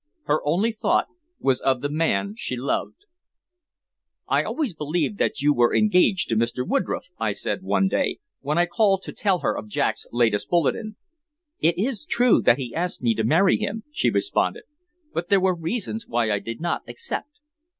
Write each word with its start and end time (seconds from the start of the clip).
Her 0.23 0.41
only 0.43 0.71
thought 0.71 1.09
was 1.39 1.61
of 1.61 1.81
the 1.81 1.87
man 1.89 2.33
she 2.35 2.55
loved. 2.57 3.05
"I 4.27 4.41
always 4.41 4.73
believed 4.73 5.19
that 5.19 5.41
you 5.43 5.53
were 5.53 5.75
engaged 5.75 6.27
to 6.29 6.35
Mr. 6.35 6.67
Woodroffe," 6.67 7.11
I 7.19 7.33
said 7.33 7.61
one 7.61 7.87
day, 7.87 8.17
when 8.39 8.57
I 8.57 8.65
called 8.65 9.03
to 9.03 9.13
tell 9.13 9.41
her 9.41 9.55
of 9.55 9.67
Jack's 9.67 10.07
latest 10.11 10.49
bulletin. 10.49 10.95
"It 11.59 11.77
is 11.77 12.03
true 12.07 12.41
that 12.41 12.57
he 12.57 12.73
asked 12.73 13.03
me 13.03 13.13
to 13.13 13.23
marry 13.23 13.57
him," 13.57 13.83
she 13.91 14.09
responded. 14.09 14.63
"But 15.13 15.29
there 15.29 15.39
were 15.39 15.53
reasons 15.53 16.07
why 16.07 16.31
I 16.31 16.39
did 16.39 16.59
not 16.59 16.81
accept." 16.87 17.37